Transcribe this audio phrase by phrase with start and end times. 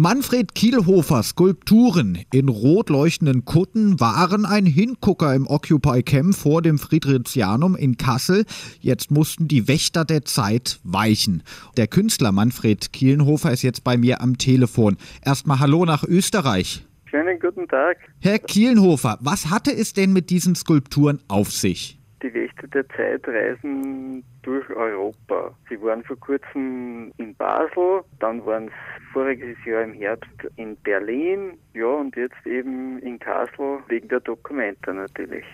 [0.00, 6.78] Manfred Kielhofer Skulpturen in rot leuchtenden Kutten waren ein Hingucker im Occupy Camp vor dem
[6.78, 8.44] Friedrichianum in Kassel.
[8.78, 11.42] Jetzt mussten die Wächter der Zeit weichen.
[11.76, 14.98] Der Künstler Manfred Kielhofer ist jetzt bei mir am Telefon.
[15.24, 16.86] Erstmal Hallo nach Österreich.
[17.06, 17.96] Schönen guten Tag.
[18.20, 21.97] Herr Kielhofer, was hatte es denn mit diesen Skulpturen auf sich?
[22.78, 25.52] Der Zeit reisen durch Europa.
[25.68, 31.58] Sie waren vor kurzem in Basel, dann waren es voriges Jahr im Herbst in Berlin,
[31.74, 35.44] ja, und jetzt eben in Kassel wegen der Dokumenta natürlich.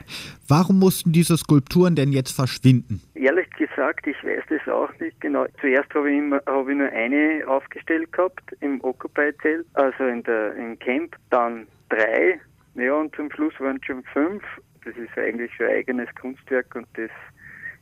[0.48, 3.01] Warum mussten diese Skulpturen denn jetzt verschwinden?
[3.15, 5.46] Ehrlich gesagt, ich weiß das auch nicht genau.
[5.62, 10.54] Zuerst habe ich, immer, hab ich nur eine aufgestellt gehabt im Occupy-Zelt, also in der,
[10.56, 12.38] im Camp, dann drei,
[12.74, 14.43] ja, und zum Schluss waren es schon fünf
[14.84, 17.11] das ist eigentlich ein eigenes Kunstwerk und das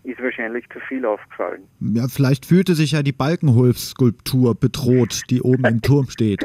[0.04, 1.62] ist wahrscheinlich zu viel aufgefallen.
[1.80, 6.44] Ja, vielleicht fühlte sich ja die Balkenholz-Skulptur bedroht, die oben im Turm steht.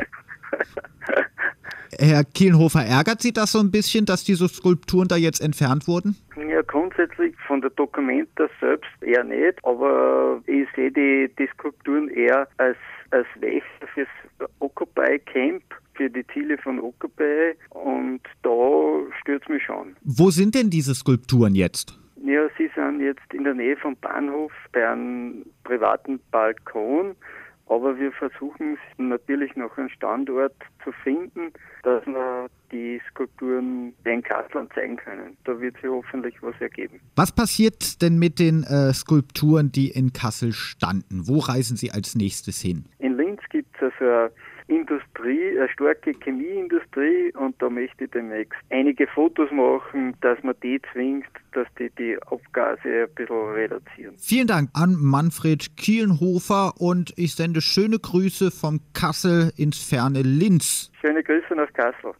[1.99, 6.15] Herr Kielhofer, ärgert Sie das so ein bisschen, dass diese Skulpturen da jetzt entfernt wurden?
[6.35, 12.47] Ja, grundsätzlich von der Dokumenta selbst eher nicht, aber ich sehe die, die Skulpturen eher
[12.57, 12.77] als,
[13.11, 14.07] als Wächter fürs
[14.59, 15.63] Occupy Camp,
[15.97, 18.49] für die Ziele von Occupy und da
[19.21, 19.95] stört es mich schon.
[20.03, 21.99] Wo sind denn diese Skulpturen jetzt?
[22.23, 27.15] Ja, sie sind jetzt in der Nähe vom Bahnhof bei einem privaten Balkon.
[27.69, 31.51] Aber wir versuchen natürlich noch einen Standort zu finden,
[31.83, 35.35] dass wir die Skulpturen den Kastlern zeigen können.
[35.43, 37.01] Da wird sich hoffentlich was ergeben.
[37.15, 41.27] Was passiert denn mit den äh, Skulpturen, die in Kassel standen?
[41.27, 42.85] Wo reisen Sie als nächstes hin?
[43.81, 44.31] Also eine
[44.67, 50.81] Industrie, eine starke Chemieindustrie und da möchte ich demnächst einige Fotos machen, dass man die
[50.91, 54.15] zwingt, dass die die Abgase ein bisschen reduzieren.
[54.17, 60.91] Vielen Dank an Manfred Kielenhofer und ich sende schöne Grüße vom Kassel ins ferne Linz.
[60.99, 62.13] Schöne Grüße nach Kassel.